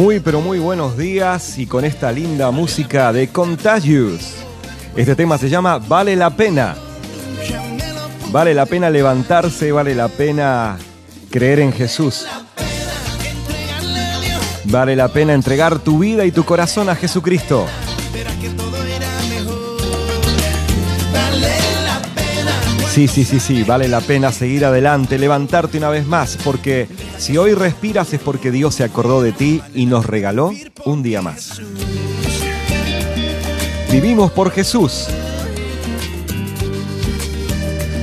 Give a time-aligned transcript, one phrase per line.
[0.00, 4.34] Muy pero muy buenos días y con esta linda música de Contagious.
[4.96, 6.74] Este tema se llama Vale la pena.
[8.32, 10.78] Vale la pena levantarse, vale la pena
[11.30, 12.26] creer en Jesús.
[14.64, 17.66] Vale la pena entregar tu vida y tu corazón a Jesucristo.
[22.90, 26.88] Sí, sí, sí, sí, vale la pena seguir adelante, levantarte una vez más, porque
[27.20, 30.52] si hoy respiras es porque Dios se acordó de ti y nos regaló
[30.86, 31.60] un día más.
[33.92, 35.06] Vivimos por Jesús.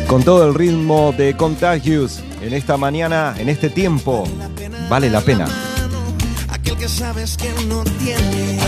[0.07, 4.25] Con todo el ritmo de Contagious en esta mañana, en este tiempo,
[4.87, 5.47] vale la pena.
[6.49, 8.59] Aquel que sabes que no tiene.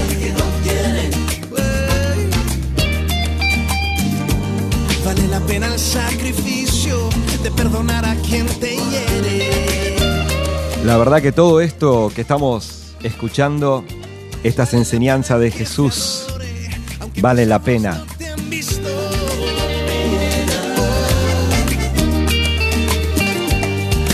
[5.06, 7.10] Vale la pena el sacrificio
[7.44, 9.79] de perdonar a quien te hiere.
[10.84, 13.84] La verdad que todo esto que estamos escuchando,
[14.44, 16.26] estas enseñanzas de Jesús,
[17.22, 18.04] vale la pena.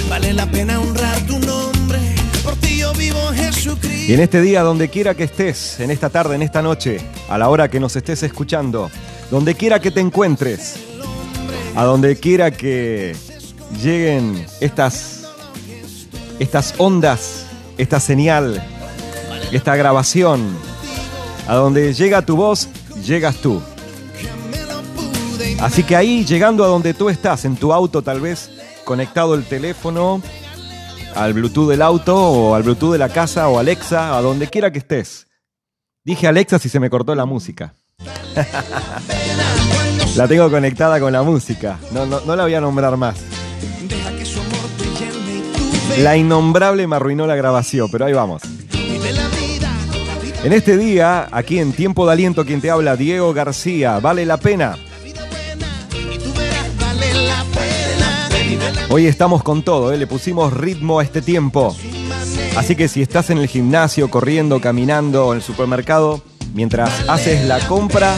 [0.10, 2.00] Vale la pena honrar tu nombre.
[2.44, 4.12] Por ti yo vivo Jesucristo.
[4.12, 7.00] Y en este día, donde quiera que estés, en esta tarde, en esta noche,
[7.30, 8.90] a la hora que nos estés escuchando,
[9.30, 10.76] donde quiera que te encuentres,
[11.76, 13.16] a donde quiera que
[13.84, 15.15] lleguen estas,
[16.40, 17.46] estas ondas,
[17.78, 18.64] esta señal,
[19.52, 20.46] esta grabación,
[21.48, 22.70] a donde llega tu voz,
[23.04, 23.62] llegas tú.
[25.60, 28.52] Así que ahí, llegando a donde tú estás, en tu auto tal vez,
[28.84, 30.22] conectado el teléfono
[31.16, 34.72] al Bluetooth del auto o al Bluetooth de la casa o Alexa, a donde quiera
[34.72, 35.28] que estés.
[36.04, 37.74] Dije Alexa si se me cortó la música.
[40.16, 41.80] la tengo conectada con la música.
[41.92, 43.25] No, no, no la voy a nombrar más.
[46.00, 48.42] La innombrable me arruinó la grabación, pero ahí vamos.
[50.44, 54.38] En este día, aquí en Tiempo de Aliento, quien te habla, Diego García, vale la
[54.38, 54.78] pena.
[58.90, 59.98] Hoy estamos con todo, ¿eh?
[59.98, 61.76] le pusimos ritmo a este tiempo.
[62.56, 66.22] Así que si estás en el gimnasio, corriendo, caminando en el supermercado,
[66.54, 68.16] mientras haces la compra,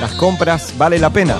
[0.00, 1.36] las compras vale la pena.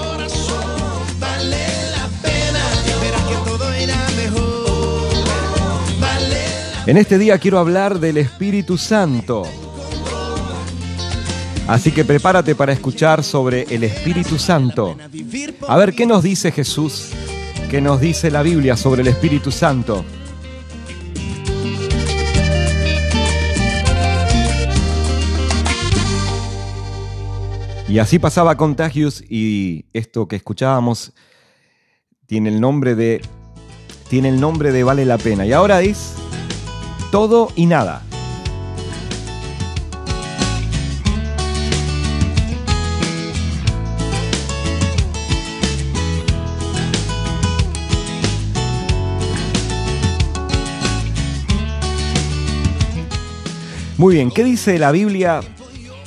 [6.90, 9.44] En este día quiero hablar del Espíritu Santo.
[11.68, 14.96] Así que prepárate para escuchar sobre el Espíritu Santo.
[15.68, 17.10] A ver, ¿qué nos dice Jesús?
[17.70, 20.04] ¿Qué nos dice la Biblia sobre el Espíritu Santo?
[27.88, 31.12] Y así pasaba Contagious y esto que escuchábamos
[32.26, 33.20] tiene el nombre de
[34.08, 36.16] tiene el nombre de vale la pena y ahora es
[37.10, 38.02] todo y nada.
[54.00, 55.40] Muy bien, ¿qué dice la Biblia?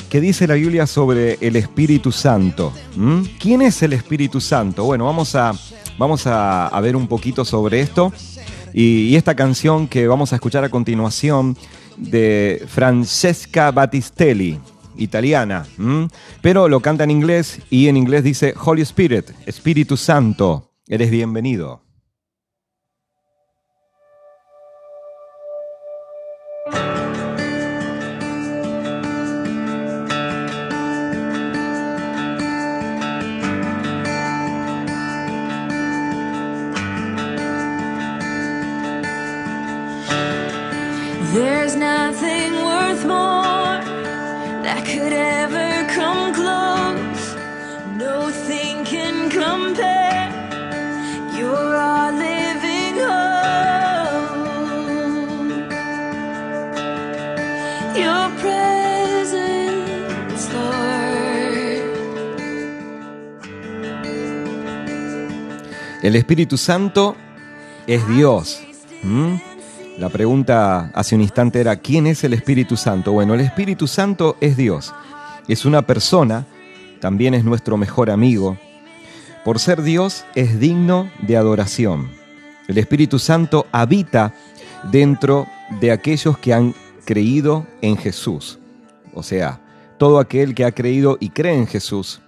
[0.09, 2.73] ¿Qué dice la Biblia sobre el Espíritu Santo?
[2.95, 3.21] ¿Mm?
[3.39, 4.83] ¿Quién es el Espíritu Santo?
[4.83, 5.53] Bueno, vamos a,
[5.99, 8.11] vamos a, a ver un poquito sobre esto.
[8.73, 11.55] Y, esta canción que vamos a escuchar a continuación
[11.97, 14.59] de Francesca Battistelli,
[14.97, 15.65] italiana,
[16.41, 21.82] pero lo canta en inglés y en inglés dice Holy Spirit, Espíritu Santo, eres bienvenido.
[66.03, 67.15] El Espíritu Santo
[67.87, 68.61] es Dios.
[69.97, 73.11] La pregunta hace un instante era, ¿quién es el Espíritu Santo?
[73.11, 74.91] Bueno, el Espíritu Santo es Dios.
[75.47, 76.47] Es una persona,
[76.99, 78.57] también es nuestro mejor amigo.
[79.45, 82.09] Por ser Dios es digno de adoración.
[82.67, 84.33] El Espíritu Santo habita
[84.91, 85.47] dentro
[85.79, 86.73] de aquellos que han
[87.05, 88.57] creído en Jesús.
[89.13, 89.61] O sea,
[89.99, 92.19] todo aquel que ha creído y cree en Jesús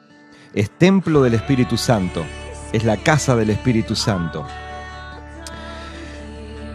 [0.53, 2.23] es templo del Espíritu Santo,
[2.73, 4.45] es la casa del Espíritu Santo.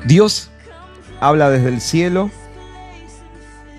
[0.05, 0.50] Dios
[1.21, 2.31] habla desde el cielo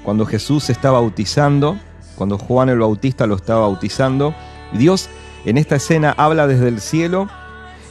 [0.03, 1.77] cuando Jesús se está bautizando,
[2.15, 4.33] cuando Juan el Bautista lo estaba bautizando.
[4.73, 5.09] Dios
[5.45, 7.27] en esta escena habla desde el cielo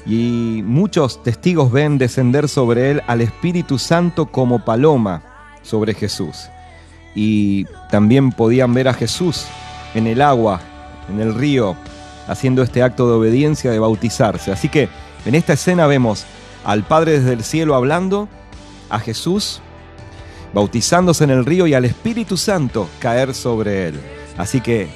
[0.06, 5.22] y muchos testigos ven descender sobre él al Espíritu Santo como paloma
[5.62, 6.48] sobre Jesús.
[7.14, 9.46] Y también podían ver a Jesús
[9.94, 10.60] en el agua,
[11.08, 11.76] en el río,
[12.28, 14.52] haciendo este acto de obediencia de bautizarse.
[14.52, 14.88] Así que
[15.26, 16.24] en esta escena vemos
[16.64, 18.28] al Padre desde el cielo hablando,
[18.90, 19.60] a Jesús
[20.52, 24.00] bautizándose en el río y al Espíritu Santo caer sobre él.
[24.36, 24.88] Así que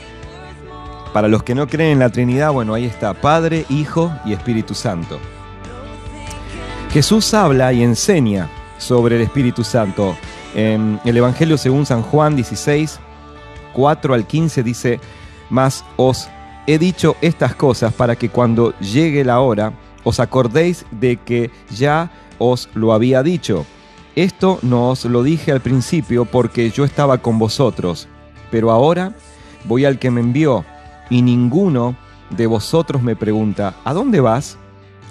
[1.12, 4.74] para los que no creen en la Trinidad, bueno, ahí está Padre, Hijo y Espíritu
[4.74, 5.20] Santo.
[6.90, 8.48] Jesús habla y enseña
[8.78, 10.16] sobre el Espíritu Santo.
[10.54, 13.00] En el Evangelio según San Juan 16,
[13.72, 15.00] 4 al 15 dice,
[15.50, 16.28] mas os
[16.66, 19.72] he dicho estas cosas para que cuando llegue la hora
[20.04, 23.66] os acordéis de que ya os lo había dicho.
[24.16, 28.06] Esto no os lo dije al principio porque yo estaba con vosotros,
[28.50, 29.12] pero ahora
[29.64, 30.64] voy al que me envió
[31.10, 31.96] y ninguno
[32.30, 34.56] de vosotros me pregunta, ¿a dónde vas?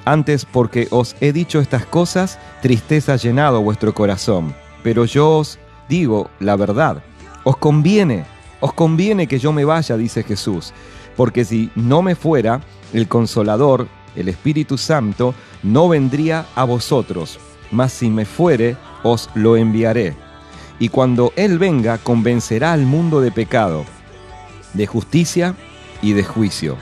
[0.05, 4.55] Antes porque os he dicho estas cosas, tristeza ha llenado vuestro corazón.
[4.83, 5.59] Pero yo os
[5.89, 7.03] digo la verdad,
[7.43, 8.25] os conviene,
[8.61, 10.73] os conviene que yo me vaya, dice Jesús,
[11.17, 12.61] porque si no me fuera,
[12.93, 17.39] el consolador, el Espíritu Santo, no vendría a vosotros,
[17.71, 20.15] mas si me fuere, os lo enviaré.
[20.79, 23.85] Y cuando Él venga, convencerá al mundo de pecado,
[24.73, 25.55] de justicia
[26.01, 26.77] y de juicio.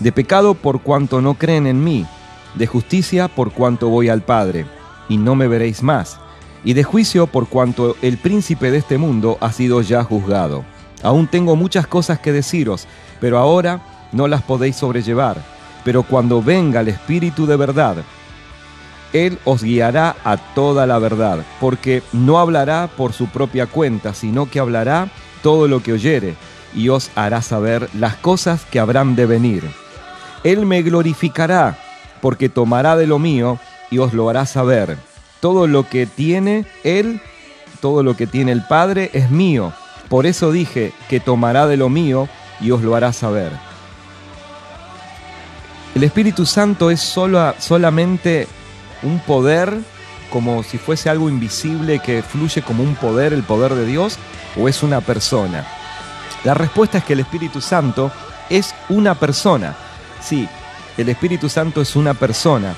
[0.00, 2.06] De pecado por cuanto no creen en mí,
[2.54, 4.66] de justicia por cuanto voy al Padre,
[5.08, 6.18] y no me veréis más,
[6.64, 10.64] y de juicio por cuanto el príncipe de este mundo ha sido ya juzgado.
[11.02, 12.86] Aún tengo muchas cosas que deciros,
[13.20, 13.80] pero ahora
[14.12, 15.36] no las podéis sobrellevar.
[15.84, 17.96] Pero cuando venga el Espíritu de verdad,
[19.12, 24.50] Él os guiará a toda la verdad, porque no hablará por su propia cuenta, sino
[24.50, 25.08] que hablará
[25.42, 26.34] todo lo que oyere,
[26.74, 29.64] y os hará saber las cosas que habrán de venir.
[30.44, 31.78] Él me glorificará,
[32.20, 33.58] porque tomará de lo mío
[33.90, 34.98] y os lo hará saber.
[35.40, 37.20] Todo lo que tiene Él,
[37.80, 39.72] todo lo que tiene el Padre es mío.
[40.08, 42.28] Por eso dije que tomará de lo mío
[42.60, 43.52] y os lo hará saber.
[45.94, 48.46] El Espíritu Santo es solo, solamente
[49.02, 49.78] un poder,
[50.30, 54.18] como si fuese algo invisible que fluye como un poder, el poder de Dios,
[54.56, 55.66] o es una persona.
[56.44, 58.12] La respuesta es que el Espíritu Santo
[58.48, 59.76] es una persona.
[60.20, 60.48] Sí,
[60.96, 62.74] el Espíritu Santo es una persona.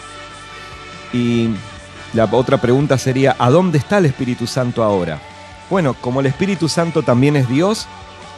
[1.12, 1.50] Y
[2.12, 5.20] la otra pregunta sería, ¿a dónde está el Espíritu Santo ahora?
[5.68, 7.86] Bueno, como el Espíritu Santo también es Dios,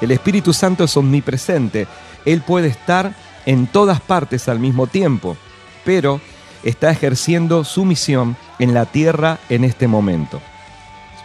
[0.01, 1.87] el Espíritu Santo es omnipresente.
[2.25, 3.15] Él puede estar
[3.47, 5.37] en todas partes al mismo tiempo,
[5.85, 6.21] pero
[6.63, 10.41] está ejerciendo su misión en la tierra en este momento.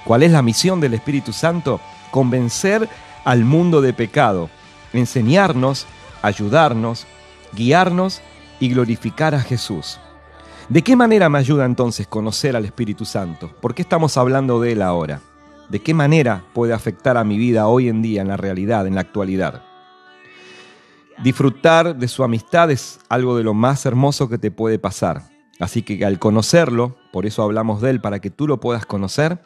[0.06, 1.82] ¿Cuál es la misión del Espíritu Santo?
[2.12, 2.88] Convencer
[3.26, 4.50] al mundo de pecado,
[4.94, 5.86] enseñarnos,
[6.22, 7.06] ayudarnos,
[7.54, 8.22] guiarnos
[8.60, 10.00] y glorificar a Jesús.
[10.70, 13.52] ¿De qué manera me ayuda entonces conocer al Espíritu Santo?
[13.62, 15.22] ¿Por qué estamos hablando de Él ahora?
[15.70, 18.96] ¿De qué manera puede afectar a mi vida hoy en día, en la realidad, en
[18.96, 19.64] la actualidad?
[21.24, 25.24] Disfrutar de su amistad es algo de lo más hermoso que te puede pasar.
[25.60, 29.42] Así que al conocerlo, por eso hablamos de Él, para que tú lo puedas conocer,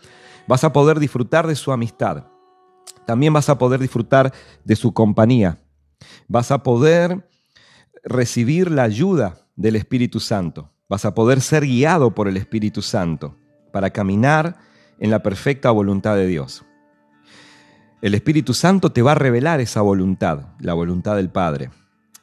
[0.47, 2.25] vas a poder disfrutar de su amistad.
[3.05, 4.33] También vas a poder disfrutar
[4.65, 5.59] de su compañía.
[6.27, 7.29] Vas a poder
[8.03, 10.71] recibir la ayuda del Espíritu Santo.
[10.89, 13.37] Vas a poder ser guiado por el Espíritu Santo
[13.71, 14.57] para caminar
[14.99, 16.65] en la perfecta voluntad de Dios.
[18.01, 21.69] El Espíritu Santo te va a revelar esa voluntad, la voluntad del Padre.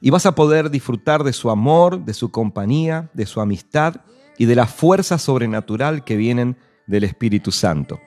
[0.00, 3.96] Y vas a poder disfrutar de su amor, de su compañía, de su amistad
[4.38, 6.56] y de la fuerza sobrenatural que vienen
[6.88, 8.00] del Espíritu Santo.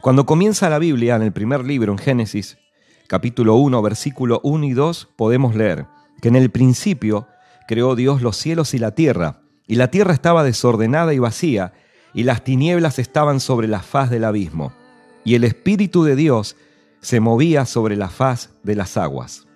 [0.00, 2.58] Cuando comienza la Biblia, en el primer libro, en Génesis,
[3.08, 5.86] capítulo 1, versículo 1 y 2, podemos leer
[6.20, 7.26] que en el principio
[7.66, 11.72] creó Dios los cielos y la tierra, y la tierra estaba desordenada y vacía,
[12.14, 14.72] y las tinieblas estaban sobre la faz del abismo,
[15.24, 16.56] y el Espíritu de Dios
[17.02, 19.46] se movía sobre la faz de las aguas.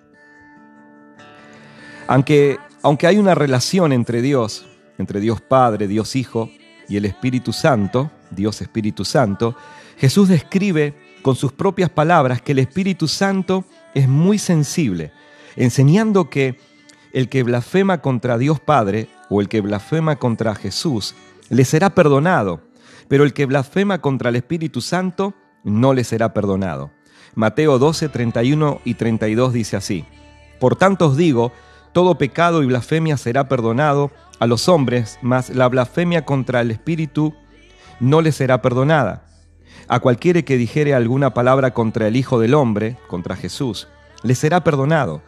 [2.07, 6.51] Aunque, aunque hay una relación entre Dios, entre Dios Padre, Dios Hijo,
[6.87, 9.55] y el Espíritu Santo, Dios Espíritu Santo,
[9.97, 15.11] Jesús describe con sus propias palabras que el Espíritu Santo es muy sensible,
[15.55, 16.59] enseñando que
[17.13, 21.15] el que blasfema contra Dios Padre o el que blasfema contra Jesús
[21.49, 22.61] le será perdonado,
[23.07, 26.91] pero el que blasfema contra el Espíritu Santo no le será perdonado.
[27.37, 30.05] Mateo 12, 31 y 32 dice así,
[30.59, 31.51] Por tanto os digo,
[31.93, 37.35] todo pecado y blasfemia será perdonado a los hombres, mas la blasfemia contra el Espíritu
[37.99, 39.27] no le será perdonada.
[39.87, 43.87] A cualquiera que dijere alguna palabra contra el Hijo del Hombre, contra Jesús,
[44.23, 45.21] le será perdonado,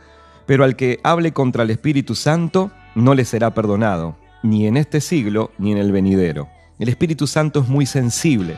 [0.47, 4.99] pero al que hable contra el Espíritu Santo, no le será perdonado, ni en este
[4.99, 6.49] siglo ni en el venidero.
[6.79, 8.57] El Espíritu Santo es muy sensible.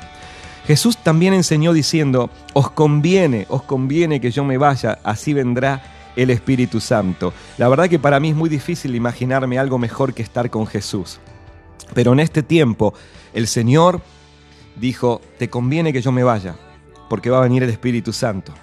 [0.66, 5.82] Jesús también enseñó diciendo, os conviene, os conviene que yo me vaya, así vendrá
[6.16, 7.34] el Espíritu Santo.
[7.58, 11.20] La verdad que para mí es muy difícil imaginarme algo mejor que estar con Jesús.
[11.94, 12.94] Pero en este tiempo
[13.34, 14.02] el Señor
[14.76, 16.56] dijo, te conviene que yo me vaya,
[17.10, 18.54] porque va a venir el Espíritu Santo.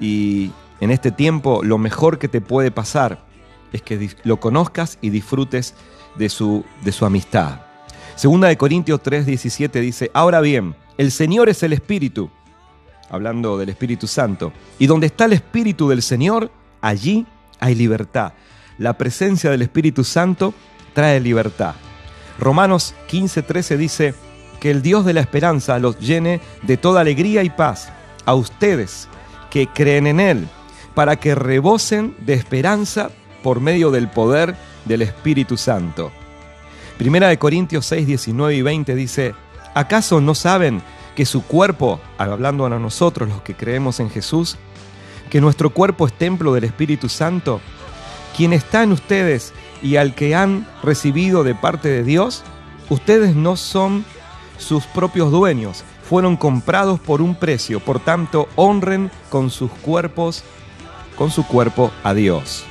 [0.00, 3.26] Y en este tiempo lo mejor que te puede pasar
[3.72, 5.74] es que lo conozcas y disfrutes
[6.16, 7.60] de su, de su amistad.
[8.14, 12.30] Segunda de Corintios 3:17 dice, ahora bien, el Señor es el Espíritu,
[13.08, 16.50] hablando del Espíritu Santo, y donde está el Espíritu del Señor,
[16.82, 17.26] allí
[17.58, 18.34] hay libertad.
[18.76, 20.52] La presencia del Espíritu Santo
[20.92, 21.74] trae libertad.
[22.38, 24.14] Romanos 15:13 dice,
[24.58, 27.90] que el Dios de la esperanza los llene de toda alegría y paz
[28.24, 29.08] a ustedes
[29.50, 30.48] que creen en Él,
[30.94, 33.10] para que rebosen de esperanza
[33.42, 36.10] por medio del poder del Espíritu Santo.
[36.98, 39.34] Primera de Corintios 6, 19 y 20 dice,
[39.74, 40.82] ¿acaso no saben
[41.14, 44.56] que su cuerpo, hablando a nosotros los que creemos en Jesús,
[45.30, 47.60] que nuestro cuerpo es templo del Espíritu Santo,
[48.36, 52.44] quien está en ustedes y al que han recibido de parte de Dios?
[52.88, 54.04] Ustedes no son
[54.58, 60.44] sus propios dueños, fueron comprados por un precio, por tanto honren con sus cuerpos,
[61.16, 62.67] con su cuerpo a Dios.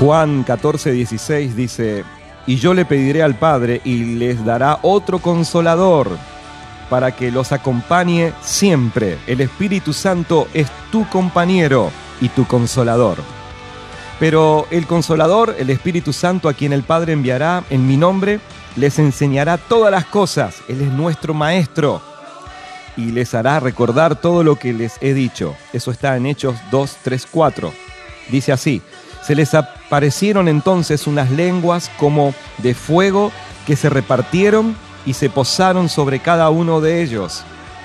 [0.00, 2.04] Juan 14, 16 dice,
[2.46, 6.08] y yo le pediré al Padre y les dará otro consolador
[6.90, 9.18] para que los acompañe siempre.
[9.28, 13.18] El Espíritu Santo es tu compañero y tu consolador.
[14.18, 18.40] Pero el consolador, el Espíritu Santo, a quien el Padre enviará en mi nombre,
[18.76, 20.56] les enseñará todas las cosas.
[20.68, 22.02] Él es nuestro Maestro
[22.96, 25.54] y les hará recordar todo lo que les he dicho.
[25.72, 27.72] Eso está en Hechos 2, 3, 4.
[28.30, 28.82] Dice así,
[29.26, 33.32] se les aparecieron entonces unas lenguas como de fuego
[33.66, 34.76] que se repartieron
[35.06, 37.42] y se posaron sobre cada uno de ellos.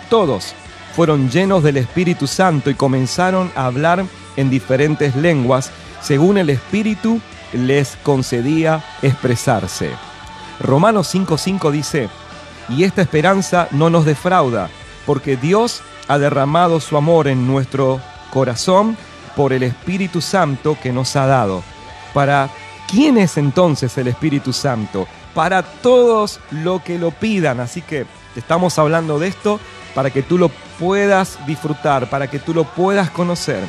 [0.10, 0.54] Todos
[0.96, 4.06] fueron llenos del Espíritu Santo y comenzaron a hablar
[4.36, 7.22] en diferentes lenguas según el Espíritu
[7.54, 9.92] les concedía expresarse.
[10.60, 12.10] Romanos 5:5 dice,
[12.68, 14.70] y esta esperanza no nos defrauda,
[15.06, 18.00] porque Dios ha derramado su amor en nuestro
[18.32, 18.98] corazón
[19.40, 21.64] por el Espíritu Santo que nos ha dado.
[22.14, 22.50] ¿Para
[22.92, 25.08] quién es entonces el Espíritu Santo?
[25.34, 27.62] Para todos los que lo pidan.
[27.62, 28.06] Así que
[28.36, 29.58] estamos hablando de esto
[29.96, 33.64] para que tú lo puedas disfrutar, para que tú lo puedas conocer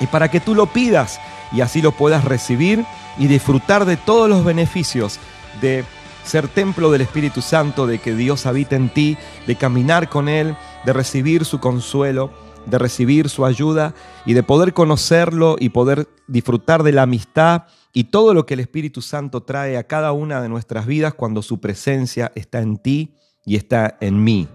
[0.00, 1.18] y para que tú lo pidas
[1.50, 2.84] y así lo puedas recibir
[3.16, 5.18] y disfrutar de todos los beneficios
[5.62, 5.82] de
[6.26, 9.16] ser templo del Espíritu Santo, de que Dios habita en ti,
[9.46, 10.54] de caminar con Él,
[10.84, 12.30] de recibir su consuelo,
[12.66, 13.94] de recibir su ayuda
[14.26, 18.60] y de poder conocerlo y poder disfrutar de la amistad y todo lo que el
[18.60, 23.14] Espíritu Santo trae a cada una de nuestras vidas cuando su presencia está en ti
[23.44, 24.48] y está en mí.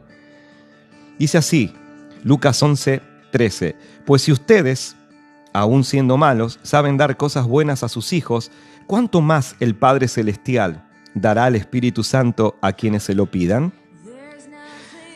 [1.20, 1.74] Dice así,
[2.24, 4.96] Lucas 11, 13, pues si ustedes,
[5.54, 8.52] aun siendo malos, saben dar cosas buenas a sus hijos,
[8.88, 13.74] ¿cuánto más el Padre Celestial dará al Espíritu Santo a quienes se lo pidan?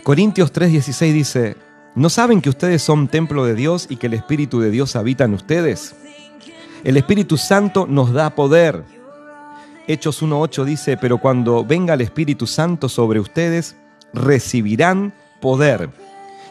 [0.03, 1.57] Corintios 3:16 dice,
[1.95, 5.25] ¿no saben que ustedes son templo de Dios y que el Espíritu de Dios habita
[5.25, 5.95] en ustedes?
[6.83, 8.83] El Espíritu Santo nos da poder.
[9.87, 13.75] Hechos 1.8 dice, pero cuando venga el Espíritu Santo sobre ustedes,
[14.13, 15.89] recibirán poder.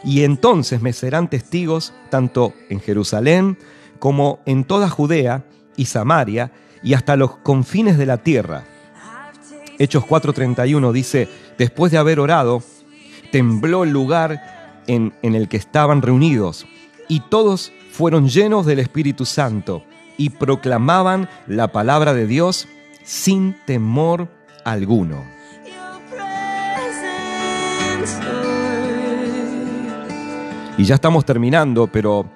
[0.03, 3.57] Y entonces me serán testigos tanto en Jerusalén
[3.99, 6.51] como en toda Judea y Samaria
[6.83, 8.65] y hasta los confines de la tierra.
[9.77, 12.61] Hechos 4:31 dice, después de haber orado,
[13.31, 14.58] tembló el lugar
[14.89, 16.65] en, en, el que estaban reunidos
[17.07, 19.83] y todos fueron llenos del Espíritu Santo
[20.17, 22.67] y proclamaban la palabra de Dios
[23.03, 24.27] sin temor
[24.65, 25.23] alguno.
[30.77, 32.29] Y ya estamos terminando, pero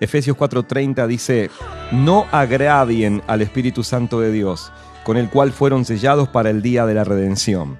[0.00, 1.50] Efesios 4:30 dice,
[1.92, 4.72] no agravien al Espíritu Santo de Dios,
[5.04, 7.76] con el cual fueron sellados para el día de la redención.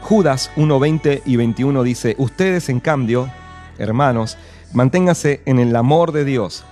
[0.00, 3.30] Judas 1:20 y 21 dice, ustedes en cambio,
[3.78, 4.36] hermanos,
[4.72, 6.64] manténganse en el amor de Dios,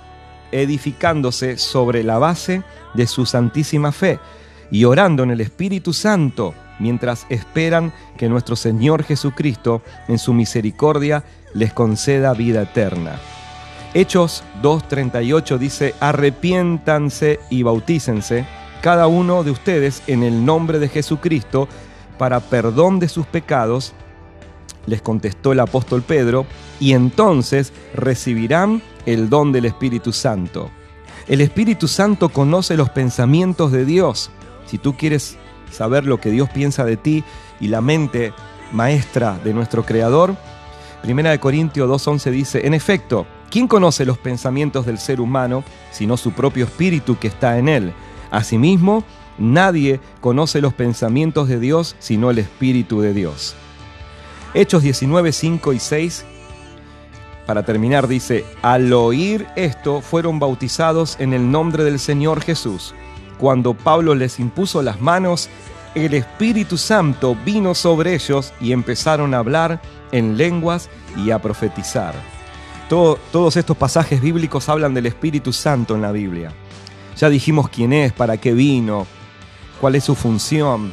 [0.53, 2.63] edificándose sobre la base
[2.95, 4.19] de su santísima fe
[4.71, 11.25] y orando en el Espíritu Santo mientras esperan que nuestro Señor Jesucristo, en su misericordia,
[11.55, 13.19] les conceda vida eterna.
[13.95, 18.47] Hechos 2.38 dice, arrepiéntanse y bautícense
[18.81, 21.69] cada uno de ustedes en el nombre de Jesucristo
[22.19, 23.93] para perdón de sus pecados,
[24.87, 26.47] les contestó el apóstol Pedro,
[26.81, 30.71] y entonces recibirán el don del Espíritu Santo.
[31.29, 34.31] El Espíritu Santo conoce los pensamientos de Dios.
[34.67, 35.37] Si tú quieres
[35.71, 37.25] saber lo que Dios piensa de ti
[37.61, 38.33] y la mente
[38.73, 40.37] maestra de nuestro Creador,
[41.03, 46.17] Primera de Corintios 2.11 dice, en efecto, ¿quién conoce los pensamientos del ser humano sino
[46.17, 47.93] su propio espíritu que está en él?
[48.31, 49.03] Asimismo,
[49.37, 53.57] nadie conoce los pensamientos de Dios sino el Espíritu de Dios.
[54.55, 56.25] Hechos 19, 5 y 6,
[57.47, 62.95] para terminar, dice, al oír esto fueron bautizados en el nombre del Señor Jesús.
[63.39, 65.49] Cuando Pablo les impuso las manos,
[65.95, 69.81] el Espíritu Santo vino sobre ellos y empezaron a hablar
[70.13, 72.15] en lenguas y a profetizar.
[72.89, 76.53] Todo- todos estos pasajes bíblicos hablan del Espíritu Santo en la Biblia.
[77.19, 79.07] Ya dijimos quién es, para qué vino,
[79.81, 80.93] cuál es su función.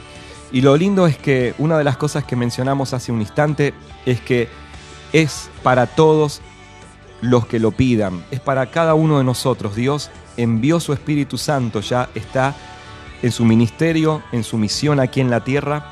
[0.51, 3.73] Y lo lindo es que una de las cosas que mencionamos hace un instante
[4.05, 4.49] es que
[5.13, 6.41] es para todos
[7.21, 9.75] los que lo pidan, es para cada uno de nosotros.
[9.75, 12.55] Dios envió su Espíritu Santo, ya está
[13.21, 15.85] en su ministerio, en su misión aquí en la tierra,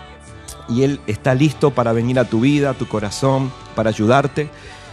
[0.69, 4.49] y Él está listo para venir a tu vida, a tu corazón, para ayudarte.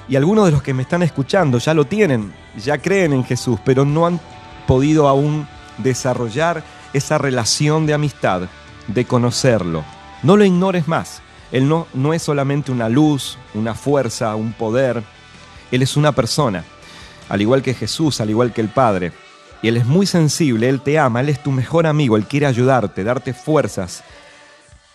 [0.09, 3.59] Y algunos de los que me están escuchando ya lo tienen, ya creen en Jesús,
[3.65, 4.21] pero no han
[4.67, 5.49] podido aún
[5.79, 8.43] desarrollar esa relación de amistad,
[8.89, 9.85] de conocerlo.
[10.23, 11.23] No lo ignores más.
[11.53, 15.03] Él no, no es solamente una luz, una fuerza, un poder.
[15.71, 16.65] Él es una persona,
[17.29, 19.13] al igual que Jesús, al igual que el Padre.
[19.63, 22.47] Y Él es muy sensible, Él te ama, Él es tu mejor amigo, Él quiere
[22.47, 24.03] ayudarte, darte fuerzas,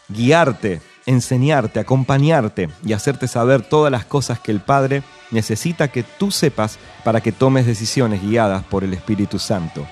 [0.09, 6.29] guiarte, enseñarte, acompañarte y hacerte saber todas las cosas que el Padre necesita que tú
[6.29, 9.87] sepas para que tomes decisiones guiadas por el Espíritu Santo.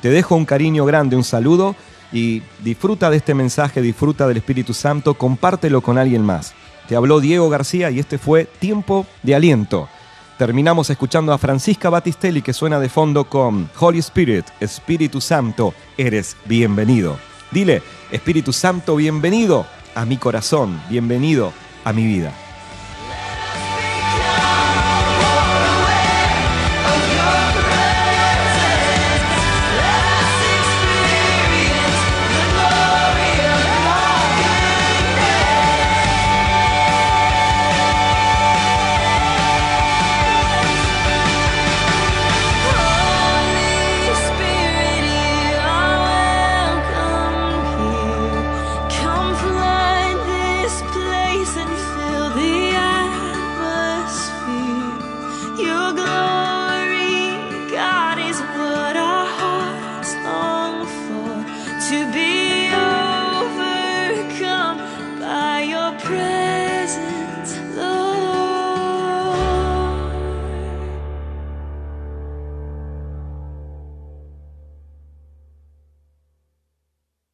[0.00, 1.74] Te dejo un cariño grande, un saludo
[2.12, 6.54] y disfruta de este mensaje, disfruta del Espíritu Santo, compártelo con alguien más.
[6.88, 9.88] Te habló Diego García y este fue Tiempo de Aliento.
[10.38, 16.36] Terminamos escuchando a Francisca Battistelli que suena de fondo con Holy Spirit, Espíritu Santo, eres
[16.46, 17.18] bienvenido.
[17.50, 21.52] Dile, Espíritu Santo, bienvenido a mi corazón, bienvenido
[21.84, 22.32] a mi vida.